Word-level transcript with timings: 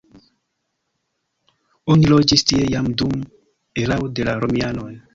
Oni 1.97 2.11
loĝis 2.13 2.47
tie 2.53 2.73
jam 2.75 2.91
dum 3.05 3.17
erao 3.87 4.13
de 4.19 4.31
la 4.31 4.39
romianoj. 4.45 4.93